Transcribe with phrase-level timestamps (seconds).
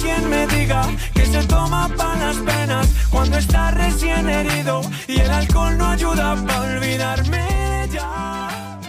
[0.00, 0.82] alguien me diga
[1.14, 6.36] que se toma para las penas cuando está recién herido y el alcohol no ayuda
[6.46, 8.80] para olvidarme ya.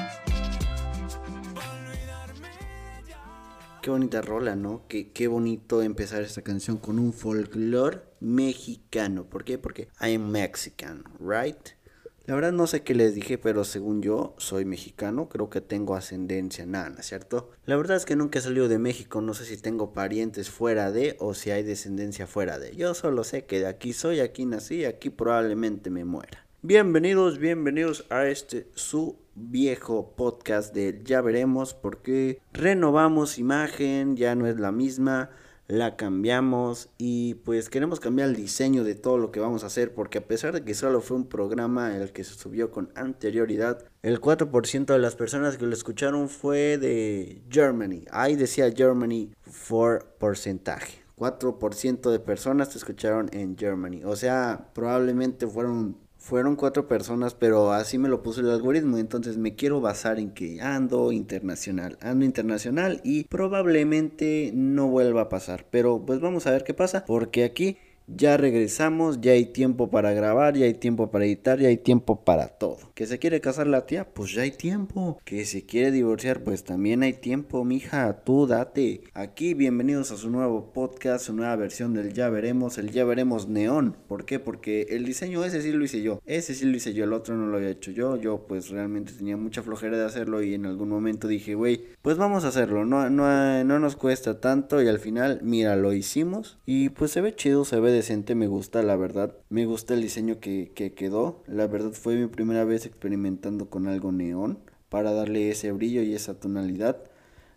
[3.07, 3.79] Ya.
[3.81, 4.87] Qué bonita rola, ¿no?
[4.87, 9.25] Qué, qué bonito empezar esta canción con un folclore mexicano.
[9.25, 9.57] ¿Por qué?
[9.57, 11.80] Porque I am Mexican, right?
[12.25, 15.95] La verdad no sé qué les dije, pero según yo soy mexicano, creo que tengo
[15.95, 17.49] ascendencia nana, ¿cierto?
[17.65, 20.91] La verdad es que nunca he salido de México, no sé si tengo parientes fuera
[20.91, 22.75] de o si hay descendencia fuera de.
[22.75, 26.45] Yo solo sé que de aquí soy, aquí nací, aquí probablemente me muera.
[26.61, 34.45] Bienvenidos, bienvenidos a este su viejo podcast de Ya veremos porque renovamos imagen, ya no
[34.45, 35.31] es la misma,
[35.71, 39.93] la cambiamos y pues queremos cambiar el diseño de todo lo que vamos a hacer
[39.93, 43.85] porque a pesar de que solo fue un programa el que se subió con anterioridad,
[44.01, 48.03] el 4% de las personas que lo escucharon fue de Germany.
[48.11, 51.03] Ahí decía Germany for porcentaje.
[51.15, 54.03] 4% de personas te escucharon en Germany.
[54.03, 58.99] O sea, probablemente fueron fueron cuatro personas, pero así me lo puso el algoritmo.
[58.99, 65.29] Entonces me quiero basar en que ando internacional, ando internacional y probablemente no vuelva a
[65.29, 65.65] pasar.
[65.71, 70.13] Pero pues vamos a ver qué pasa, porque aquí ya regresamos, ya hay tiempo para
[70.13, 72.77] grabar, ya hay tiempo para editar, ya hay tiempo para todo.
[72.93, 75.19] Que se quiere casar la tía, pues ya hay tiempo.
[75.23, 79.01] Que se quiere divorciar, pues también hay tiempo, mija, tú date.
[79.13, 83.47] Aquí bienvenidos a su nuevo podcast, su nueva versión del Ya veremos, el Ya veremos
[83.47, 83.95] neón.
[84.07, 84.39] ¿Por qué?
[84.39, 86.21] Porque el diseño ese sí lo hice yo.
[86.25, 88.17] Ese sí lo hice yo, el otro no lo había hecho yo.
[88.17, 92.17] Yo pues realmente tenía mucha flojera de hacerlo y en algún momento dije, güey, pues
[92.17, 92.85] vamos a hacerlo.
[92.85, 97.21] No, no, no nos cuesta tanto y al final, mira, lo hicimos y pues se
[97.21, 99.37] ve chido, se ve decente, me gusta, la verdad.
[99.49, 101.43] Me gusta el diseño que, que quedó.
[101.47, 106.13] La verdad fue mi primera vez experimentando con algo neón para darle ese brillo y
[106.13, 107.03] esa tonalidad.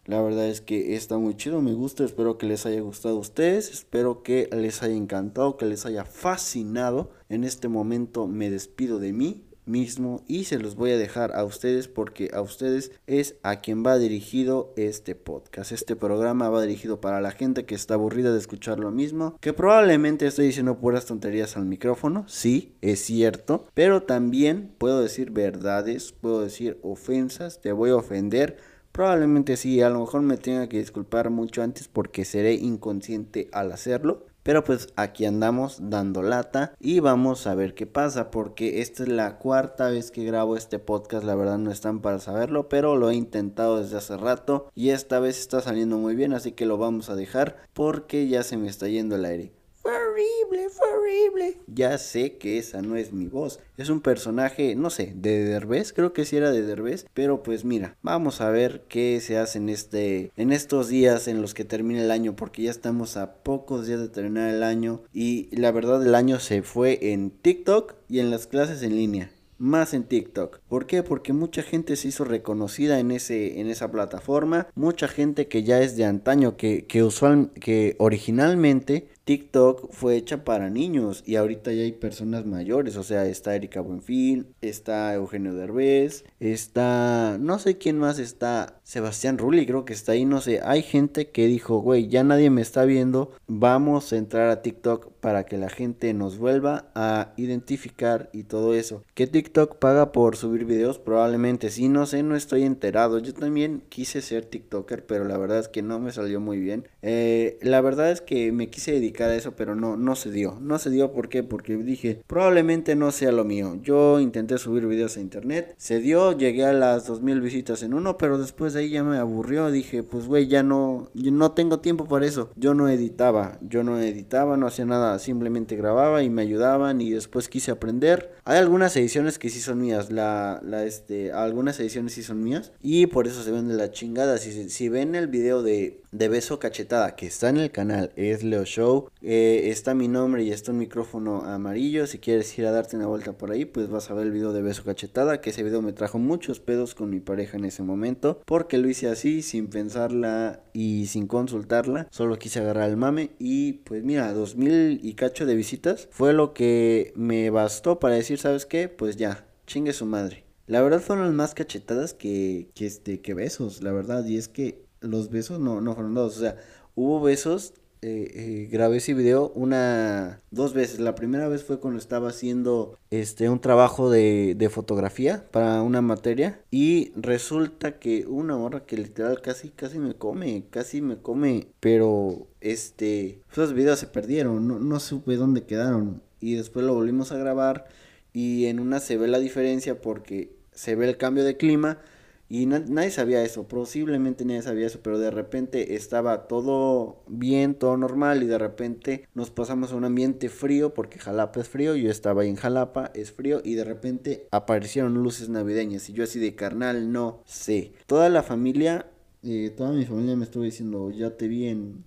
[0.07, 3.21] La verdad es que está muy chido, me gusta, espero que les haya gustado a
[3.21, 7.11] ustedes, espero que les haya encantado, que les haya fascinado.
[7.31, 11.45] En este momento me despido de mí mismo y se los voy a dejar a
[11.45, 15.73] ustedes porque a ustedes es a quien va dirigido este podcast.
[15.73, 19.53] Este programa va dirigido para la gente que está aburrida de escuchar lo mismo, que
[19.53, 26.13] probablemente estoy diciendo puras tonterías al micrófono, sí, es cierto, pero también puedo decir verdades,
[26.13, 28.57] puedo decir ofensas, te voy a ofender.
[28.93, 33.73] Probablemente sí, a lo mejor me tenga que disculpar mucho antes porque seré inconsciente al
[33.73, 34.27] hacerlo.
[34.45, 39.09] Pero pues aquí andamos dando lata y vamos a ver qué pasa porque esta es
[39.09, 43.11] la cuarta vez que grabo este podcast, la verdad no están para saberlo, pero lo
[43.11, 46.77] he intentado desde hace rato y esta vez está saliendo muy bien, así que lo
[46.77, 49.64] vamos a dejar porque ya se me está yendo el aire.
[49.85, 51.59] Fue horrible, fue horrible.
[51.67, 53.61] Ya sé que esa no es mi voz.
[53.77, 57.67] Es un personaje, no sé, de Derbez, creo que sí era de Derbez, pero pues
[57.67, 61.67] mira, vamos a ver qué se hace en este en estos días en los que
[61.67, 65.71] termina el año porque ya estamos a pocos días de terminar el año y la
[65.71, 70.05] verdad el año se fue en TikTok y en las clases en línea más en
[70.05, 70.61] TikTok.
[70.69, 71.03] ¿Por qué?
[71.03, 75.81] Porque mucha gente se hizo reconocida en ese en esa plataforma, mucha gente que ya
[75.81, 81.73] es de antaño que que usual que originalmente TikTok fue hecha para niños y ahorita
[81.73, 87.79] ya hay personas mayores, o sea, está Erika Buenfil, está Eugenio Derbez, está no sé
[87.79, 91.79] quién más está, Sebastián Rulli creo que está ahí, no sé, hay gente que dijo,
[91.79, 96.13] güey, ya nadie me está viendo, vamos a entrar a TikTok para que la gente
[96.13, 99.05] nos vuelva a identificar y todo eso.
[99.15, 100.99] ¿Qué TikTok paga por subir videos?
[100.99, 103.19] Probablemente sí, no sé, no estoy enterado.
[103.21, 106.89] Yo también quise ser TikToker, pero la verdad es que no me salió muy bien.
[107.01, 110.59] Eh, la verdad es que me quise dedicar a eso, pero no, no se dio.
[110.61, 111.43] No se dio, ¿por qué?
[111.43, 113.79] Porque dije, probablemente no sea lo mío.
[113.83, 118.17] Yo intenté subir videos a internet, se dio, llegué a las 2000 visitas en uno,
[118.17, 119.71] pero después de ahí ya me aburrió.
[119.71, 122.51] Dije, pues güey, ya no, no tengo tiempo para eso.
[122.57, 127.11] Yo no editaba, yo no editaba, no hacía nada, simplemente grababa y me ayudaban y
[127.11, 128.35] después quise aprender.
[128.45, 132.73] Hay algunas ediciones que sí son mías, la, la este, algunas ediciones sí son mías
[132.83, 134.39] y por eso se ven de la chingada.
[134.39, 138.43] Si, si ven el video de, de Beso Cachetada que está en el canal, es
[138.43, 142.07] Leo Show, eh, está mi nombre y está un micrófono amarillo.
[142.07, 144.53] Si quieres ir a darte una vuelta por ahí, pues vas a ver el video
[144.53, 147.83] de Beso Cachetada, que ese video me trajo muchos pedos con mi pareja en ese
[147.83, 153.31] momento, porque lo hice así, sin pensarla y sin consultarla, solo quise agarrar el mame
[153.39, 158.39] y pues mira, 2000 y cacho de visitas fue lo que me bastó para decir,
[158.39, 158.89] ¿sabes qué?
[158.89, 160.45] Pues ya, chingue su madre.
[160.67, 164.25] La verdad fueron más cachetadas que, que, este, que besos, la verdad.
[164.25, 166.39] Y es que los besos no, no fueron dados.
[166.39, 166.57] O sea,
[166.95, 167.75] hubo besos
[168.07, 171.01] eh, eh, grabé ese video una, dos veces.
[171.01, 176.03] La primera vez fue cuando estaba haciendo este, un trabajo de, de fotografía para una
[176.03, 176.61] materia.
[176.71, 181.69] Y resulta que una hora que literal casi, casi me come, casi me come.
[181.81, 186.21] Pero, este, esos videos se perdieron, no, no supe dónde quedaron.
[186.41, 187.87] Y después lo volvimos a grabar.
[188.35, 192.01] Y en una se ve la diferencia porque se ve el cambio de clima
[192.49, 197.97] y nadie sabía eso, posiblemente nadie sabía eso, pero de repente estaba todo bien, todo
[197.97, 202.11] normal y de repente nos pasamos a un ambiente frío porque Jalapa es frío, yo
[202.11, 206.39] estaba ahí en Jalapa, es frío y de repente aparecieron luces navideñas y yo así
[206.39, 207.93] de carnal, no sé.
[208.07, 209.07] Toda la familia,
[209.43, 212.05] eh, toda mi familia me estuvo diciendo, ya te vi en,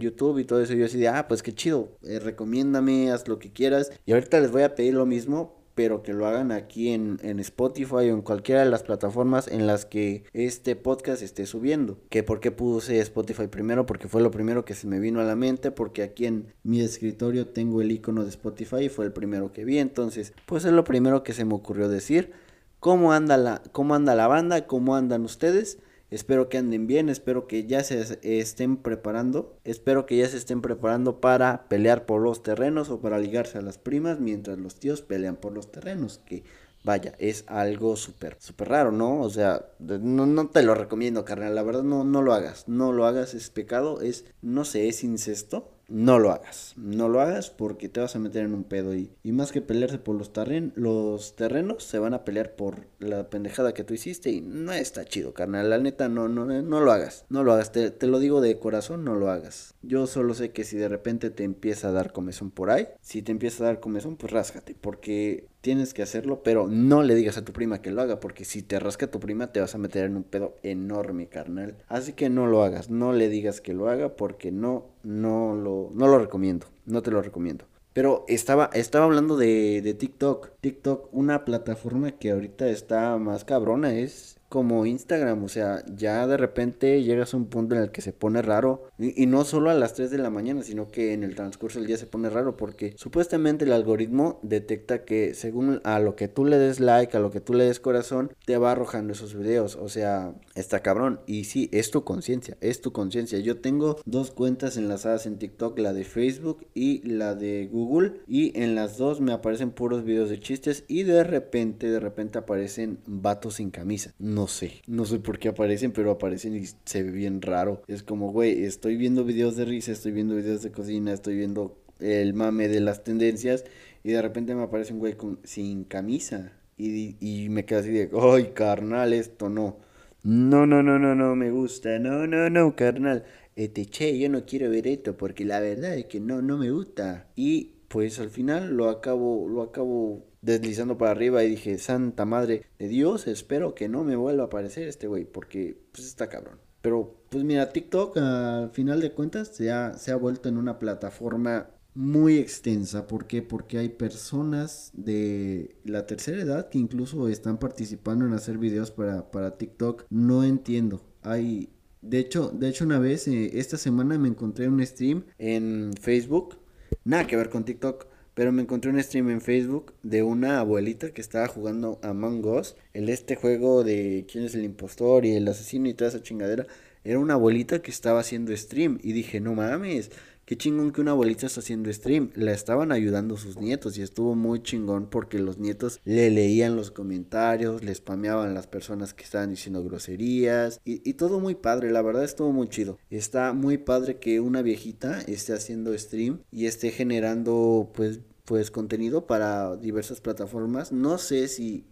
[0.00, 0.72] YouTube y todo eso.
[0.72, 3.92] Yo así de, ah, pues qué chido, eh, recomiéndame, haz lo que quieras.
[4.06, 7.94] Y ahorita les voy a pedir lo mismo, pero que lo hagan aquí en, Spotify
[7.94, 12.00] o en cualquiera de las plataformas en las que este podcast esté subiendo.
[12.08, 15.24] Que por qué puse Spotify primero, porque fue lo primero que se me vino a
[15.24, 19.12] la mente, porque aquí en mi escritorio tengo el icono de Spotify y fue el
[19.12, 22.32] primero que vi, entonces pues es lo primero que se me ocurrió decir.
[22.80, 24.66] ¿Cómo anda la, cómo anda la banda?
[24.66, 25.78] ¿Cómo andan ustedes?
[26.10, 30.62] Espero que anden bien, espero que ya se estén preparando, espero que ya se estén
[30.62, 35.02] preparando para pelear por los terrenos o para ligarse a las primas mientras los tíos
[35.02, 36.44] pelean por los terrenos, que
[36.82, 39.20] vaya, es algo súper, súper raro, ¿no?
[39.20, 43.04] O sea, no, te lo recomiendo, carnal, la verdad no, no lo hagas, no lo
[43.04, 46.74] hagas, es pecado, es, no sé, es incesto, no lo hagas.
[46.76, 48.94] No lo hagas porque te vas a meter en un pedo.
[48.94, 52.86] Y, y más que pelearse por los, terren los terrenos, se van a pelear por
[52.98, 54.30] la pendejada que tú hiciste.
[54.30, 55.70] Y no está chido, carnal.
[55.70, 57.24] La neta, no, no, no lo hagas.
[57.30, 57.72] No lo hagas.
[57.72, 59.74] Te, te lo digo de corazón, no lo hagas.
[59.82, 63.22] Yo solo sé que si de repente te empieza a dar comezón por ahí, si
[63.22, 64.76] te empieza a dar comezón, pues ráscate.
[64.78, 68.44] Porque tienes que hacerlo, pero no le digas a tu prima que lo haga, porque
[68.44, 71.76] si te rasca tu prima te vas a meter en un pedo enorme, carnal.
[71.88, 75.90] Así que no lo hagas, no le digas que lo haga, porque no, no lo,
[75.92, 77.64] no lo recomiendo, no te lo recomiendo.
[77.92, 80.50] Pero estaba, estaba hablando de, de TikTok.
[80.60, 86.36] TikTok, una plataforma que ahorita está más cabrona, es como Instagram, o sea, ya de
[86.36, 89.74] repente llegas a un punto en el que se pone raro, y, no solo a
[89.74, 92.56] las 3 de la mañana, sino que en el transcurso del día se pone raro,
[92.56, 97.20] porque supuestamente el algoritmo detecta que según a lo que tú le des like, a
[97.20, 101.20] lo que tú le des corazón, te va arrojando esos videos, o sea, está cabrón,
[101.26, 103.38] y sí, es tu conciencia, es tu conciencia.
[103.38, 108.58] Yo tengo dos cuentas enlazadas en TikTok, la de Facebook y la de Google, y
[108.60, 113.00] en las dos me aparecen puros videos de chistes, y de repente, de repente aparecen
[113.06, 114.14] vatos sin camisa
[114.46, 117.82] sé, no sé por qué aparecen, pero aparecen y se ve bien raro.
[117.88, 121.78] Es como, güey, estoy viendo videos de risa, estoy viendo videos de cocina, estoy viendo
[122.00, 123.64] el mame de las tendencias
[124.04, 127.90] y de repente me aparece un güey con, sin camisa y, y me quedo así
[127.90, 129.78] de, ay, carnal, esto no.
[130.22, 133.24] No, no, no, no, no me gusta, no, no, no, carnal.
[133.56, 136.70] Este, che, yo no quiero ver esto porque la verdad es que no, no me
[136.70, 137.28] gusta.
[137.34, 142.64] Y pues al final lo acabo, lo acabo deslizando para arriba y dije, Santa Madre
[142.78, 146.58] de Dios, espero que no me vuelva a aparecer este güey, porque pues está cabrón.
[146.80, 150.78] Pero pues mira, TikTok al final de cuentas se ha, se ha vuelto en una
[150.78, 153.08] plataforma muy extensa.
[153.08, 153.42] ¿Por qué?
[153.42, 159.30] Porque hay personas de la tercera edad que incluso están participando en hacer videos para,
[159.30, 160.04] para TikTok.
[160.10, 161.02] No entiendo.
[161.22, 161.70] Hay...
[162.00, 166.58] De hecho, de hecho una vez, eh, esta semana me encontré un stream en Facebook.
[167.02, 168.06] Nada que ver con TikTok
[168.38, 172.76] pero me encontré un stream en Facebook de una abuelita que estaba jugando Among Us.
[172.94, 176.68] El este juego de quién es el impostor y el asesino y toda esa chingadera.
[177.02, 179.00] Era una abuelita que estaba haciendo stream.
[179.02, 180.12] Y dije, no mames,
[180.48, 182.30] Qué chingón que una abuelita está haciendo stream.
[182.34, 186.90] La estaban ayudando sus nietos y estuvo muy chingón porque los nietos le leían los
[186.90, 191.90] comentarios, le spameaban las personas que estaban diciendo groserías y, y, todo muy padre.
[191.90, 192.96] La verdad estuvo muy chido.
[193.10, 199.26] Está muy padre que una viejita esté haciendo stream y esté generando pues pues contenido
[199.26, 200.92] para diversas plataformas.
[200.92, 201.84] No sé si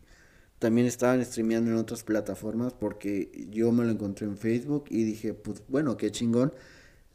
[0.58, 5.34] también estaban streameando en otras plataformas porque yo me lo encontré en Facebook y dije,
[5.34, 6.54] pues bueno, qué chingón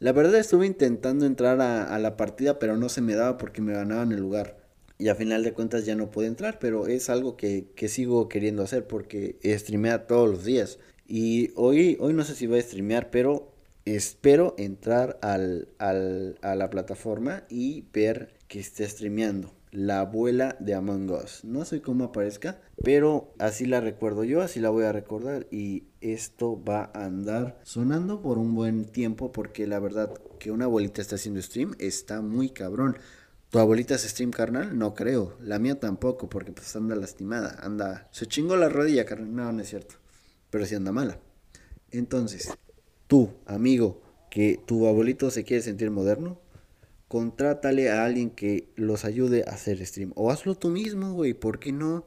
[0.02, 3.72] la verdad estuve intentando entrar a, la partida, pero no se me daba porque me
[3.72, 4.58] ganaban el lugar.
[4.98, 8.64] Y a final de cuentas ya no pude entrar, pero es algo que, sigo queriendo
[8.64, 10.80] hacer porque streamea todos los días.
[11.06, 13.52] Y hoy, hoy no sé si voy a streamear, pero
[13.84, 21.10] espero entrar al, a la plataforma y ver que esté streameando la abuela de Among
[21.10, 21.44] Us.
[21.44, 25.84] No sé cómo aparezca, pero así la recuerdo yo, así la voy a recordar y
[26.02, 31.00] esto va a andar sonando por un buen tiempo porque la verdad que una abuelita
[31.00, 32.98] está haciendo stream está muy cabrón.
[33.48, 34.78] ¿Tu abuelita es stream carnal?
[34.78, 35.36] No creo.
[35.40, 38.08] La mía tampoco porque pues anda lastimada, anda...
[38.10, 39.34] Se chingó la rodilla carnal.
[39.34, 39.96] No, no es cierto.
[40.50, 41.18] Pero sí anda mala.
[41.90, 42.50] Entonces,
[43.06, 46.40] tú, amigo, que tu abuelito se quiere sentir moderno,
[47.12, 50.12] contrátale a alguien que los ayude a hacer stream.
[50.16, 52.06] O hazlo tú mismo, güey, ¿por qué no?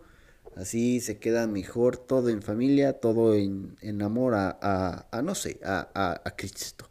[0.55, 4.57] Así se queda mejor todo en familia, todo en, en amor a,
[5.12, 5.91] a, no sé, a,
[6.25, 6.89] a, Cristo.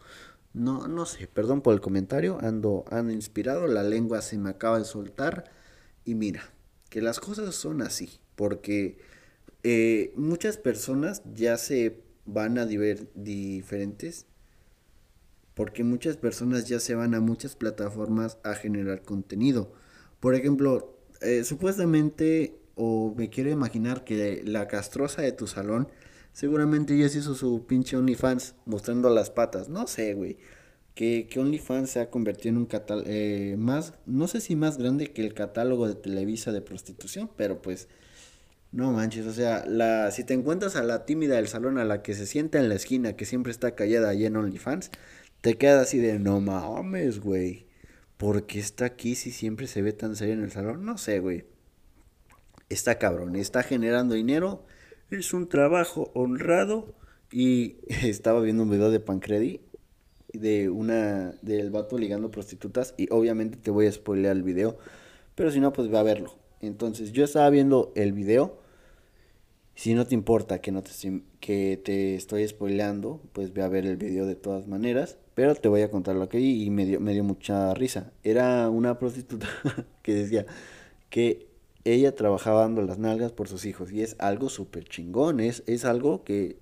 [0.52, 4.78] No, no sé, perdón por el comentario, ando, ando inspirado, la lengua se me acaba
[4.78, 5.50] de soltar.
[6.04, 6.44] Y mira,
[6.90, 8.97] que las cosas son así, porque
[9.64, 14.26] eh, muchas personas ya se van a diver, diferentes
[15.54, 19.73] porque muchas personas ya se van a muchas plataformas a generar contenido.
[20.20, 25.88] Por ejemplo, eh, supuestamente, o me quiero imaginar que la castrosa de tu salón
[26.32, 29.68] seguramente ya se hizo su pinche OnlyFans mostrando las patas.
[29.68, 30.38] No sé, güey.
[30.94, 34.78] Que, que OnlyFans se ha convertido en un catálogo eh, más, no sé si más
[34.78, 37.88] grande que el catálogo de Televisa de prostitución, pero pues
[38.70, 42.02] no manches, o sea, la, si te encuentras a la tímida del salón, a la
[42.02, 44.90] que se sienta en la esquina, que siempre está callada allí en OnlyFans,
[45.45, 47.67] te queda así de, no mames, güey.
[48.17, 50.87] ¿Por qué está aquí si siempre se ve tan serio en el salón?
[50.87, 51.45] No sé, güey.
[52.71, 54.65] Está cabrón, está generando dinero.
[55.11, 56.95] Es un trabajo honrado.
[57.31, 59.61] Y estaba viendo un video de Pancredi
[60.33, 64.79] de una del vato ligando prostitutas y obviamente te voy a spoilear el video,
[65.35, 66.39] pero si no pues va a verlo.
[66.63, 68.63] Entonces, yo estaba viendo el video.
[69.75, 70.90] Si no te importa que no te
[71.40, 75.19] que te estoy spoileando, pues ve a ver el video de todas maneras.
[75.35, 78.12] Pero te voy a contar lo que y me dio, me dio mucha risa.
[78.23, 79.49] Era una prostituta
[80.02, 80.47] que decía
[81.11, 81.49] que
[81.85, 83.93] ella trabajaba dando las nalgas por sus hijos.
[83.93, 85.40] Y es algo súper chingón.
[85.40, 86.57] Es, es algo que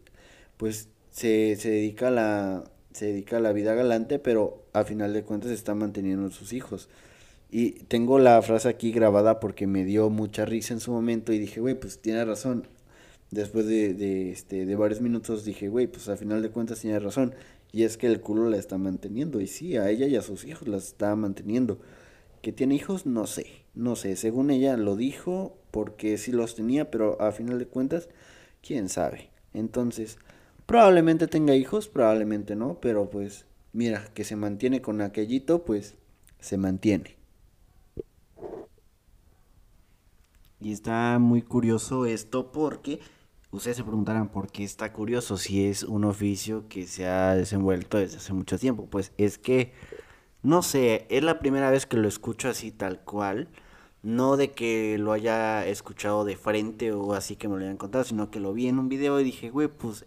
[0.56, 5.12] pues se, se, dedica a la, se dedica a la vida galante, pero a final
[5.12, 6.88] de cuentas está manteniendo a sus hijos.
[7.50, 11.38] Y tengo la frase aquí grabada porque me dio mucha risa en su momento y
[11.38, 12.66] dije, güey, pues tiene razón.
[13.32, 16.98] Después de, de, este, de varios minutos dije, güey, pues a final de cuentas tiene
[17.00, 17.34] razón.
[17.72, 19.40] Y es que el culo la está manteniendo.
[19.40, 21.80] Y sí, a ella y a sus hijos la está manteniendo.
[22.42, 23.06] ¿Que tiene hijos?
[23.06, 23.46] No sé.
[23.74, 24.16] No sé.
[24.16, 28.10] Según ella lo dijo porque sí los tenía, pero a final de cuentas,
[28.60, 29.30] quién sabe.
[29.54, 30.18] Entonces,
[30.66, 32.80] probablemente tenga hijos, probablemente no.
[32.82, 35.94] Pero pues, mira, que se mantiene con aquellito, pues
[36.38, 37.16] se mantiene.
[40.60, 43.00] Y está muy curioso esto porque
[43.52, 47.98] ustedes se preguntarán por qué está curioso si es un oficio que se ha desenvuelto
[47.98, 48.86] desde hace mucho tiempo.
[48.90, 49.72] Pues es que,
[50.42, 53.48] no sé, es la primera vez que lo escucho así tal cual.
[54.02, 58.02] No de que lo haya escuchado de frente o así que me lo hayan contado,
[58.02, 60.06] sino que lo vi en un video y dije, güey, pues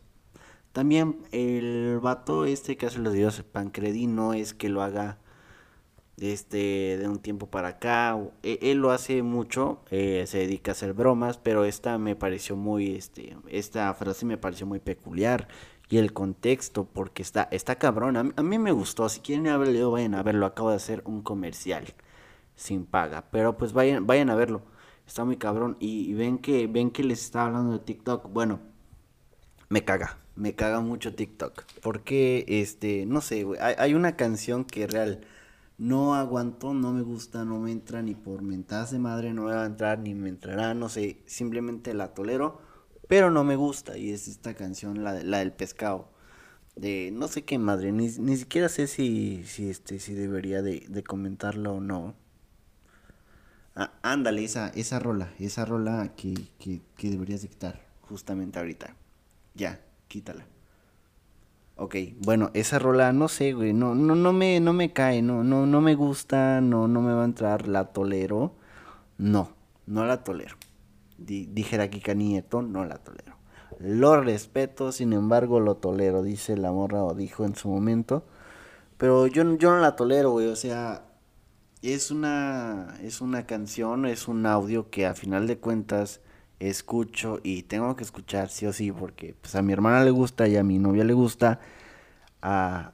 [0.73, 5.19] también el vato este que hace los videos, Pancredi, no es que lo haga
[6.17, 10.73] este de un tiempo para acá e, él, lo hace mucho eh, se dedica a
[10.73, 15.47] hacer bromas pero esta me pareció muy este esta frase me pareció muy peculiar
[15.89, 20.15] y el contexto porque está está cabrón a, mí me gustó si quieren haberlo vayan
[20.15, 21.85] a verlo acabo de hacer un comercial
[22.55, 24.61] sin paga pero pues vayan vayan a verlo
[25.05, 28.61] está muy cabrón y, ven que ven que les está hablando de TikTok bueno
[29.67, 34.87] me caga me caga mucho TikTok porque este no sé hay, hay una canción que
[34.87, 35.25] real
[35.77, 39.53] no aguanto, no me gusta, no me entra ni por mentadas de madre, no me
[39.53, 42.61] va a entrar ni me entrará, no sé, simplemente la tolero,
[43.07, 46.09] pero no me gusta y es esta canción, la, la del pescado,
[46.75, 50.85] de no sé qué madre, ni, ni siquiera sé si, si, este, si debería de,
[50.87, 52.15] de comentarlo o no.
[53.75, 58.95] Ah, ándale, esa, esa rola, esa rola que, que, que deberías de quitar justamente ahorita.
[59.53, 60.45] Ya, quítala.
[61.77, 65.43] Ok, bueno, esa rola, no sé, güey, no, no, no me, no me cae, no,
[65.43, 68.55] no, no me gusta, no, no me va a entrar, la tolero.
[69.17, 69.51] No,
[69.85, 70.55] no la tolero.
[71.17, 73.35] dijera Kika Nieto, no la tolero.
[73.79, 78.23] Lo respeto, sin embargo, lo tolero, dice la morra o dijo en su momento.
[78.97, 81.03] Pero yo, yo no la tolero, güey, o sea,
[81.81, 86.21] es una, es una canción, es un audio que a final de cuentas
[86.59, 90.47] escucho y tengo que escuchar sí o sí porque pues a mi hermana le gusta
[90.47, 91.59] y a mi novia le gusta
[92.41, 92.93] a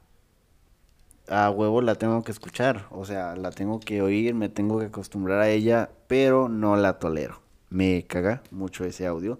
[1.31, 4.87] a huevo la tengo que escuchar, o sea, la tengo que oír, me tengo que
[4.87, 7.41] acostumbrar a ella, pero no la tolero.
[7.69, 9.39] Me caga mucho ese audio,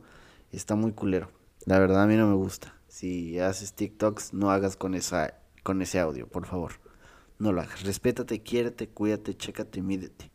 [0.51, 1.29] está muy culero.
[1.65, 2.73] La verdad a mí no me gusta.
[2.87, 6.73] Si haces TikToks, no hagas con esa con ese audio, por favor.
[7.39, 7.83] No lo hagas.
[7.83, 10.31] Respétate, quiérete, cuídate, chécate, mídete.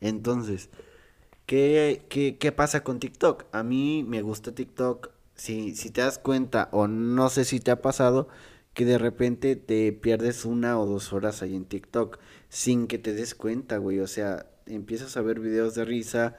[0.00, 0.70] Entonces,
[1.50, 3.46] ¿Qué, qué, qué pasa con TikTok?
[3.50, 5.10] A mí me gusta TikTok.
[5.34, 8.28] Si, si te das cuenta, o no sé si te ha pasado,
[8.72, 13.14] que de repente te pierdes una o dos horas ahí en TikTok sin que te
[13.14, 13.98] des cuenta, güey.
[13.98, 16.36] O sea, empiezas a ver videos de risa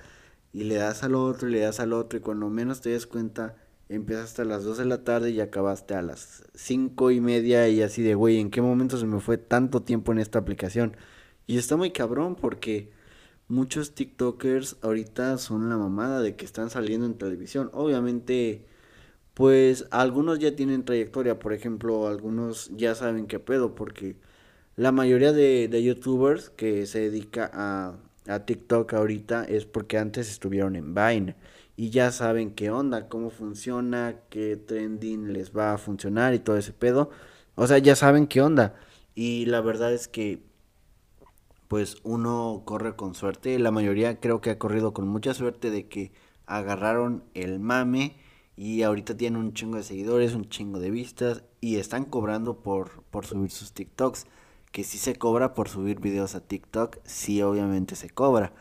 [0.54, 3.06] y le das al otro y le das al otro y cuando menos te des
[3.06, 3.58] cuenta
[3.90, 7.82] empezaste a las 2 de la tarde y acabaste a las 5 y media y
[7.82, 10.96] así de, güey, ¿en qué momento se me fue tanto tiempo en esta aplicación?
[11.48, 13.01] Y está muy cabrón porque
[13.52, 17.70] muchos TikTokers ahorita son la mamada de que están saliendo en televisión.
[17.74, 18.66] Obviamente,
[19.34, 24.18] pues algunos ya tienen trayectoria, por ejemplo, algunos ya saben qué pedo porque
[24.76, 30.30] la mayoría de, de youtubers que se dedica a, a TikTok ahorita es porque antes
[30.30, 31.36] estuvieron en Vine
[31.76, 36.58] y ya saben qué onda, cómo funciona, qué trending les va a funcionar y todo
[36.58, 37.10] ese pedo.
[37.56, 38.76] O sea, ya saben qué onda.
[39.16, 40.42] Y la verdad es que
[41.72, 43.58] pues uno corre con suerte.
[43.58, 46.12] La mayoría creo que ha corrido con mucha suerte de que
[46.46, 48.18] agarraron el mame
[48.58, 53.04] y ahorita tienen un chingo de seguidores, un chingo de vistas y están cobrando por,
[53.04, 54.26] por subir sus TikToks.
[54.74, 58.52] Que si se cobra por subir videos a TikTok, sí obviamente se cobra.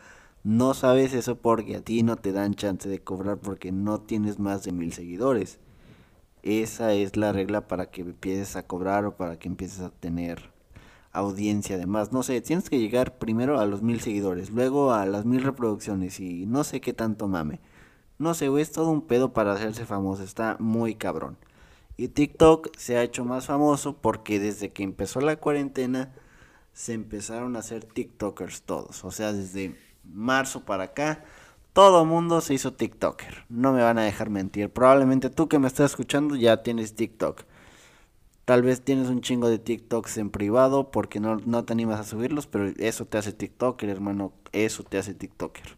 [0.45, 4.39] No sabes eso porque a ti no te dan chance de cobrar porque no tienes
[4.39, 5.59] más de mil seguidores.
[6.43, 10.50] Esa es la regla para que empieces a cobrar o para que empieces a tener
[11.11, 12.11] audiencia además.
[12.11, 16.19] No sé, tienes que llegar primero a los mil seguidores, luego a las mil reproducciones
[16.19, 17.59] y no sé qué tanto mame.
[18.17, 21.37] No sé, es todo un pedo para hacerse famoso, está muy cabrón.
[21.97, 26.13] Y TikTok se ha hecho más famoso porque desde que empezó la cuarentena
[26.73, 29.03] se empezaron a hacer TikTokers todos.
[29.03, 31.23] O sea, desde marzo para acá,
[31.73, 33.45] todo mundo se hizo TikToker.
[33.49, 34.69] No me van a dejar mentir.
[34.69, 37.43] Probablemente tú que me estás escuchando ya tienes TikTok.
[38.45, 42.03] Tal vez tienes un chingo de TikToks en privado porque no, no te animas a
[42.03, 44.33] subirlos, pero eso te hace TikToker, hermano.
[44.51, 45.77] Eso te hace TikToker.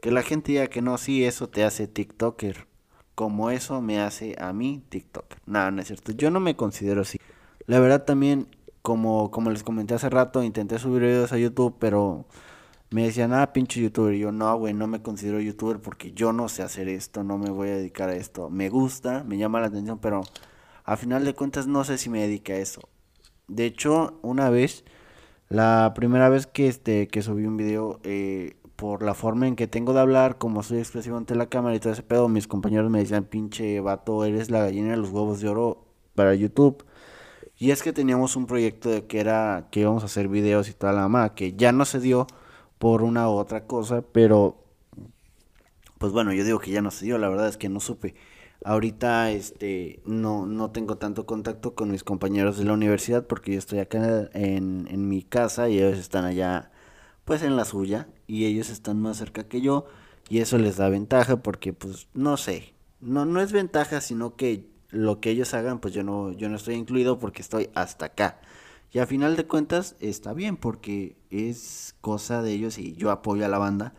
[0.00, 2.66] Que la gente diga que no, sí, eso te hace TikToker.
[3.14, 5.38] Como eso me hace a mí TikToker.
[5.46, 6.12] Nada, no es cierto.
[6.12, 7.18] Yo no me considero así.
[7.66, 8.48] La verdad también,
[8.82, 12.26] como, como les comenté hace rato, intenté subir videos a YouTube, pero
[12.90, 14.14] me decían, ah, pinche youtuber.
[14.14, 17.38] Y yo, no, güey, no me considero youtuber porque yo no sé hacer esto, no
[17.38, 18.50] me voy a dedicar a esto.
[18.50, 20.22] Me gusta, me llama la atención, pero
[20.86, 22.88] a final de cuentas no sé si me dedique a eso.
[23.48, 24.84] De hecho, una vez,
[25.48, 29.66] la primera vez que, este, que subí un video, eh, por la forma en que
[29.66, 32.90] tengo de hablar, como soy expresivo ante la cámara y todo ese pedo, mis compañeros
[32.90, 36.84] me decían, pinche vato, eres la gallina de los huevos de oro para YouTube.
[37.58, 40.74] Y es que teníamos un proyecto de que era que íbamos a hacer videos y
[40.74, 42.26] toda la mamá, que ya no se dio
[42.78, 44.62] por una u otra cosa, pero
[45.98, 48.14] pues bueno, yo digo que ya no se dio, la verdad es que no supe.
[48.64, 53.58] Ahorita este no, no tengo tanto contacto con mis compañeros de la universidad porque yo
[53.58, 56.70] estoy acá en, en mi casa y ellos están allá
[57.24, 59.86] pues en la suya y ellos están más cerca que yo
[60.28, 64.68] y eso les da ventaja porque pues no sé, no no es ventaja sino que
[64.90, 68.40] lo que ellos hagan pues yo no yo no estoy incluido porque estoy hasta acá.
[68.92, 73.44] Y a final de cuentas está bien porque es cosa de ellos y yo apoyo
[73.44, 73.94] a la banda.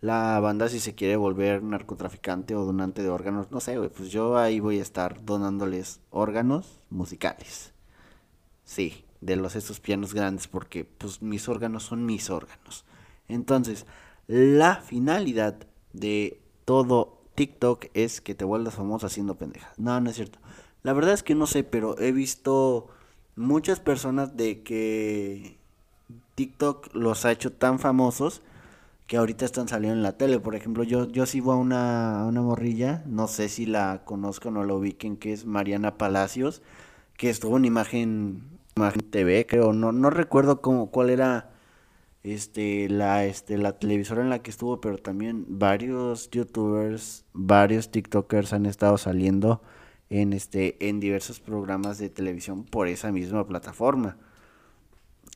[0.00, 4.38] La banda si se quiere volver narcotraficante o donante de órganos, no sé, pues yo
[4.38, 7.74] ahí voy a estar donándoles órganos musicales.
[8.64, 12.86] Sí, de los estos pianos grandes porque pues mis órganos son mis órganos.
[13.28, 13.84] Entonces,
[14.26, 15.56] la finalidad
[15.92, 19.78] de todo TikTok es que te vuelvas famoso haciendo pendejas.
[19.78, 20.38] No, no es cierto.
[20.82, 22.88] La verdad es que no sé, pero he visto
[23.36, 25.58] muchas personas de que
[26.36, 28.40] TikTok los ha hecho tan famosos
[29.10, 30.38] que ahorita están saliendo en la tele.
[30.38, 34.62] Por ejemplo, yo, yo sigo a una, una morrilla, no sé si la conozcan o
[34.64, 36.62] la ubiquen, que es Mariana Palacios,
[37.16, 38.44] que estuvo en Imagen,
[38.76, 41.50] Imagen TV, creo, no, no recuerdo cómo, cuál era
[42.22, 48.52] este la este la televisora en la que estuvo, pero también varios youtubers, varios TikTokers
[48.52, 49.60] han estado saliendo
[50.08, 54.18] en este en diversos programas de televisión por esa misma plataforma.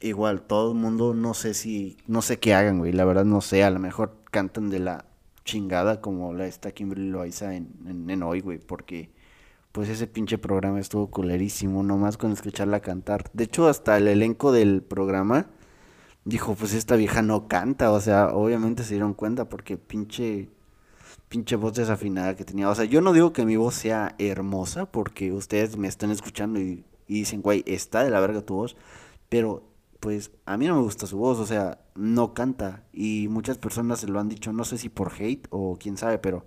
[0.04, 3.40] Igual todo el mundo no sé si no sé qué hagan, güey, la verdad no
[3.40, 5.06] sé, a lo mejor cantan de la
[5.44, 9.10] chingada como la está Kimberly Loaiza en, en, en hoy, güey, porque
[9.72, 13.24] pues ese pinche programa estuvo culerísimo, nomás con escucharla cantar.
[13.32, 15.46] De hecho, hasta el elenco del programa
[16.24, 20.48] dijo, pues esta vieja no canta, o sea, obviamente se dieron cuenta porque pinche
[21.28, 22.70] pinche voz desafinada que tenía.
[22.70, 26.60] O sea, yo no digo que mi voz sea hermosa, porque ustedes me están escuchando
[26.60, 28.76] y, dicen, güey, está de la verga tu voz,
[29.28, 29.64] pero
[30.04, 32.84] pues a mí no me gusta su voz, o sea, no canta.
[32.92, 36.18] Y muchas personas se lo han dicho, no sé si por hate o quién sabe,
[36.18, 36.44] pero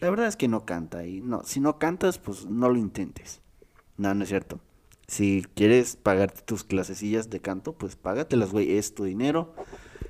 [0.00, 1.06] la verdad es que no canta.
[1.06, 3.42] Y no, si no cantas, pues no lo intentes.
[3.96, 4.58] No, no es cierto.
[5.06, 9.54] Si quieres pagarte tus clasecillas de canto, pues págatelas, güey, es tu dinero.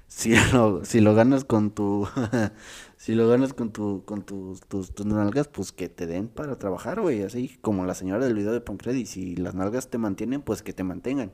[0.08, 2.06] Si lo, si lo ganas con tu
[2.96, 7.00] si lo ganas con tu con tus, tus, nalgas, pues que te den para trabajar,
[7.00, 10.62] güey, así como la señora del video de Pancredi, si las nalgas te mantienen, pues
[10.62, 11.32] que te mantengan.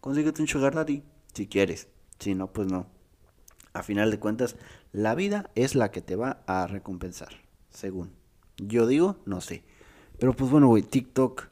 [0.00, 1.02] Consíguete un sugar daddy
[1.34, 2.86] si quieres, si no pues no.
[3.72, 4.56] A final de cuentas,
[4.92, 7.28] la vida es la que te va a recompensar,
[7.70, 8.10] según.
[8.56, 9.62] Yo digo, no sé.
[10.18, 11.48] Pero pues bueno, güey, TikTok.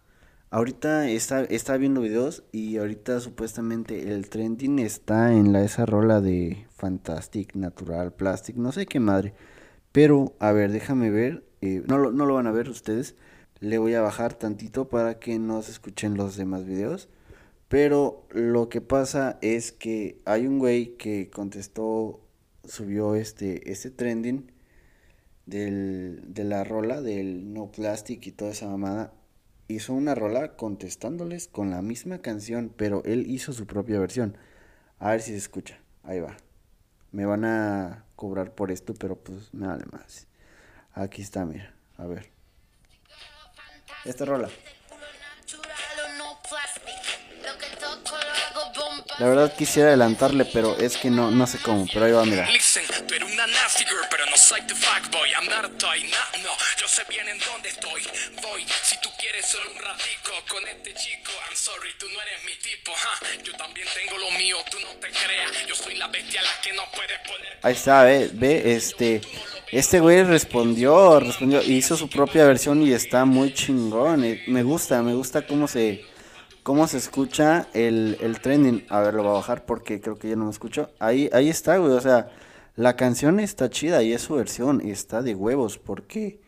[0.51, 6.23] Ahorita está, está viendo videos y ahorita supuestamente el trending está en la esa rola
[6.23, 9.35] de Fantastic, Natural, Plastic, no sé qué madre.
[9.93, 11.45] Pero, a ver, déjame ver.
[11.61, 13.15] Eh, no, no lo van a ver ustedes.
[13.61, 17.09] Le voy a bajar tantito para que no se escuchen los demás videos.
[17.69, 22.21] Pero lo que pasa es que hay un güey que contestó,
[22.65, 24.51] subió este, este trending
[25.45, 29.13] del, de la rola del No Plastic y toda esa mamada.
[29.69, 34.39] Hizo una rola contestándoles con la misma canción, pero él hizo su propia versión.
[34.99, 35.79] A ver si se escucha.
[36.05, 36.39] Ahí va.
[37.13, 40.27] Me van a cobrar por esto, pero pues me vale más.
[40.95, 41.75] Aquí está, mira.
[41.99, 42.31] A ver.
[44.07, 44.49] Esta rola.
[49.19, 51.87] La verdad quisiera adelantarle, pero es que no, no sé cómo.
[51.93, 52.49] Pero ahí va, mira.
[52.51, 55.29] Listen, tú eres una nasty girl, pero no soy tu fuckboy.
[55.33, 56.51] I'm not a toy, nah, no.
[56.81, 58.03] Yo sé bien en dónde estoy.
[58.41, 61.33] Voy, si tú quieres solo un ratico con este chico.
[61.49, 63.43] I'm sorry, tú no eres mi tipo, ha.
[63.43, 65.67] Yo también tengo lo mío, tú no te creas.
[65.67, 67.59] Yo soy la bestia a la que no puedes poner.
[67.63, 69.21] Ahí está, ve, ve, este.
[69.73, 74.25] Este güey respondió, respondió, hizo su propia versión y está muy chingón.
[74.25, 76.07] eh, Me gusta, me gusta cómo se,
[76.69, 78.85] cómo se escucha el, el trending.
[78.91, 80.91] A ver, lo voy a bajar porque creo que ya no me escucho.
[80.99, 81.93] Ahí, ahí está, güey.
[81.93, 82.29] O sea,
[82.77, 84.83] la canción está chida y es su versión.
[84.83, 86.43] Está de huevos porque...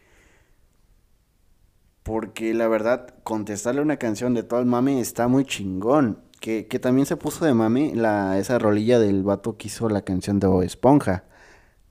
[2.02, 6.18] Porque la verdad, contestarle una canción de todo el mame está muy chingón.
[6.38, 10.02] Que, que también se puso de mame la, esa rolilla del vato que hizo la
[10.02, 11.24] canción de Bob Esponja.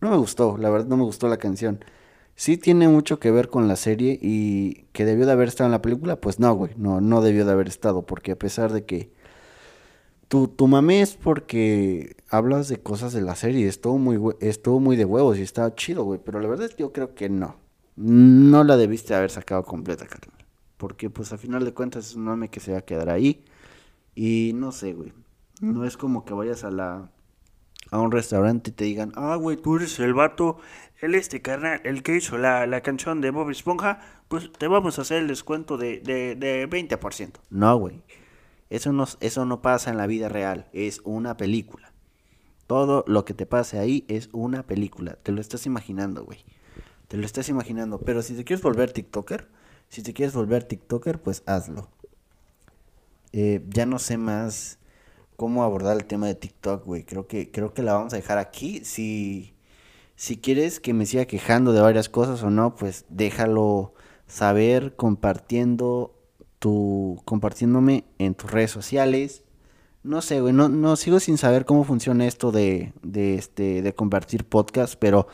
[0.02, 1.84] No me gustó, la verdad no me gustó la canción.
[2.40, 5.74] Sí tiene mucho que ver con la serie y que debió de haber estado en
[5.74, 8.86] la película, pues no, güey, no, no debió de haber estado, porque a pesar de
[8.86, 9.12] que
[10.30, 14.96] tu, tu mame es porque hablas de cosas de la serie, estuvo muy, estuvo muy
[14.96, 17.58] de huevos y estaba chido, güey, pero la verdad es que yo creo que no.
[17.98, 20.46] No la debiste haber sacado completa, carnal.
[20.78, 23.44] Porque pues a final de cuentas es un mame que se va a quedar ahí.
[24.16, 25.12] Y no sé, güey.
[25.60, 27.10] No es como que vayas a la
[27.92, 30.60] a un restaurante y te digan, ah, güey, tú eres el vato,
[31.02, 35.00] el este carnal, el que hizo la, la canción de Bob Esponja, pues te vamos
[35.00, 37.34] a hacer el descuento de, de, de 20%.
[37.50, 38.04] No, güey.
[38.70, 41.92] Eso no, eso no pasa en la vida real, es una película.
[42.68, 45.18] Todo lo que te pase ahí es una película.
[45.24, 46.46] Te lo estás imaginando, güey.
[47.08, 48.00] Te lo estás imaginando.
[48.00, 49.48] Pero si te quieres volver TikToker,
[49.90, 51.90] si te quieres volver TikToker, pues hazlo.
[53.34, 54.79] Eh, ya no sé más
[55.40, 57.06] cómo abordar el tema de TikTok, güey.
[57.06, 58.84] Creo que, creo que la vamos a dejar aquí.
[58.84, 59.56] Si,
[60.18, 63.94] si quieres que me siga quejando de varias cosas o no, pues déjalo
[64.28, 66.14] saber compartiendo
[66.60, 69.44] tu, compartiéndome en tus redes sociales.
[70.04, 73.96] No sé, güey, no, no sigo sin saber cómo funciona esto de, de este, de
[73.96, 75.30] compartir podcast, pero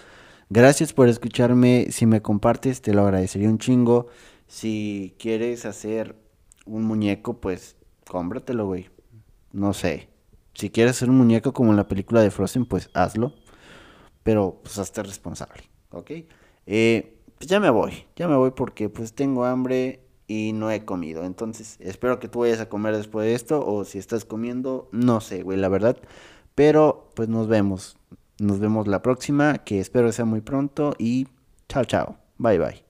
[0.51, 1.87] gracias por escucharme.
[1.89, 4.05] Si me compartes, te lo agradecería un chingo.
[4.45, 6.15] Si quieres hacer
[6.67, 8.94] un muñeco, pues cómpratelo, güey.
[9.55, 10.09] No sé.
[10.53, 13.33] Si quieres hacer un muñeco como en la película de Frozen, pues hazlo.
[14.21, 16.11] Pero pues hazte responsable, ¿ok?
[16.65, 18.05] Eh, pues ya me voy.
[18.17, 21.23] Ya me voy porque pues tengo hambre y no he comido.
[21.23, 23.65] Entonces espero que tú vayas a comer después de esto.
[23.65, 25.97] O si estás comiendo, no sé, güey, la verdad.
[26.53, 27.97] Pero pues nos vemos.
[28.39, 30.95] Nos vemos la próxima, que espero sea muy pronto.
[30.99, 31.27] Y
[31.69, 32.17] chao, chao.
[32.37, 32.84] Bye, bye.